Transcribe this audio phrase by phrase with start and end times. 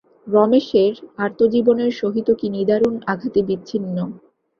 [0.27, 3.97] রমেশের আর্ত জীবনের সহিত কী নিদারুণ আঘাতে বিচ্ছিন্ন।